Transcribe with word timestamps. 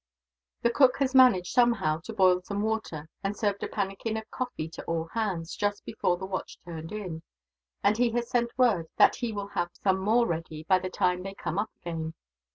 "The 0.63 0.71
cook 0.71 0.97
has 0.97 1.13
managed, 1.13 1.53
somehow, 1.53 1.99
to 2.05 2.11
boil 2.13 2.41
some 2.41 2.63
water, 2.63 3.07
and 3.23 3.37
served 3.37 3.61
a 3.61 3.67
pannikin 3.67 4.17
of 4.17 4.31
coffee 4.31 4.67
to 4.69 4.83
all 4.85 5.05
hands, 5.13 5.55
just 5.55 5.85
before 5.85 6.17
the 6.17 6.25
watch 6.25 6.57
turned 6.65 6.91
in; 6.91 7.21
and 7.83 7.95
he 7.99 8.09
has 8.13 8.27
sent 8.27 8.57
word 8.57 8.87
that 8.97 9.17
he 9.17 9.31
will 9.31 9.49
have 9.49 9.69
some 9.73 9.99
more 9.99 10.25
ready, 10.25 10.63
by 10.63 10.79
the 10.79 10.89
time 10.89 11.21
they 11.21 11.35
come 11.35 11.59
up 11.59 11.69
again." 11.83 12.15